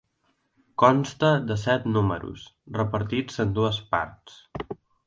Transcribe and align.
Consta 0.83 1.29
de 1.51 1.59
set 1.65 1.85
números, 1.97 2.47
repartits 2.81 3.43
en 3.47 3.57
dues 3.61 3.83
parts. 3.95 4.43